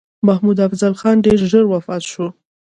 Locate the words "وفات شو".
1.69-2.27